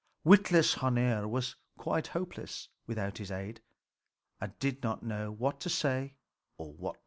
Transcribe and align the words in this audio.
Witless 0.23 0.77
Hœnir 0.77 1.29
was 1.29 1.57
quite 1.77 2.07
helpless 2.07 2.69
without 2.87 3.19
his 3.19 3.29
aid, 3.29 3.61
and 4.39 4.57
did 4.57 4.81
not 4.81 5.03
know 5.03 5.31
what 5.31 5.59
to 5.59 5.69
do 5.69 6.11
or 6.57 6.95
say. 6.95 6.97